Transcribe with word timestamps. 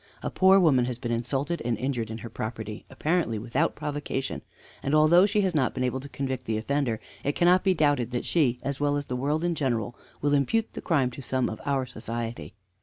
A 0.23 0.31
poor 0.31 0.59
woman 0.59 0.85
has 0.85 0.97
been 0.97 1.11
insulted 1.11 1.61
and 1.63 1.77
injured 1.77 2.09
in 2.09 2.17
her 2.25 2.29
property, 2.31 2.85
apparently 2.89 3.37
without 3.37 3.75
provocation, 3.75 4.41
and 4.81 4.95
although 4.95 5.27
she 5.27 5.41
has 5.41 5.53
not 5.53 5.75
been 5.75 5.83
able 5.83 5.99
to 5.99 6.09
convict 6.09 6.45
the 6.47 6.57
offender, 6.57 6.99
it 7.23 7.35
cannot 7.35 7.63
be 7.63 7.75
doubted 7.75 8.09
that 8.09 8.25
she, 8.25 8.57
as 8.63 8.79
well 8.79 8.97
as 8.97 9.05
the 9.05 9.15
world 9.15 9.43
in 9.43 9.53
general, 9.53 9.95
will 10.19 10.33
impute 10.33 10.73
the 10.73 10.81
crime 10.81 11.11
to 11.11 11.21
some 11.21 11.47
of 11.51 11.61
our 11.67 11.85
society. 11.85 12.55